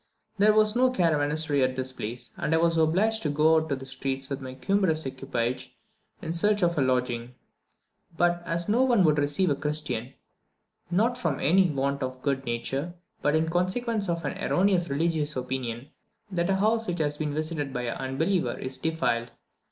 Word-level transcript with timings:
There 0.39 0.53
was 0.55 0.75
no 0.75 0.89
caravansary 0.89 1.61
at 1.63 1.75
this 1.75 1.91
place, 1.91 2.31
and 2.35 2.55
I 2.55 2.57
was 2.57 2.75
obliged 2.75 3.21
to 3.21 3.29
go 3.29 3.53
about 3.57 3.77
the 3.77 3.85
streets 3.85 4.29
with 4.31 4.41
my 4.41 4.55
cumbrous 4.55 5.05
equipage 5.05 5.77
in 6.23 6.33
search 6.33 6.63
of 6.63 6.75
a 6.75 6.81
lodging; 6.81 7.35
but 8.17 8.41
as 8.43 8.67
no 8.67 8.81
one 8.81 9.03
would 9.03 9.19
receive 9.19 9.51
a 9.51 9.55
Christian, 9.55 10.13
not 10.89 11.19
from 11.19 11.39
any 11.39 11.69
want 11.69 12.01
of 12.01 12.23
good 12.23 12.45
nature, 12.45 12.95
but 13.21 13.35
in 13.35 13.47
consequence 13.47 14.09
of 14.09 14.25
an 14.25 14.39
erroneous 14.43 14.89
religious 14.89 15.35
opinion 15.35 15.89
that 16.31 16.49
a 16.49 16.55
house 16.55 16.87
which 16.87 16.97
has 16.97 17.17
been 17.17 17.35
visited 17.35 17.71
by 17.71 17.83
an 17.83 17.97
unbeliever 17.97 18.57
is 18.57 18.79
defiled. 18.79 19.29